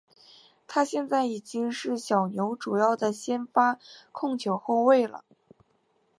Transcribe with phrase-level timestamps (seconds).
[0.65, 3.77] 他现在已经是小牛主要的先发
[4.11, 5.23] 控球后卫了。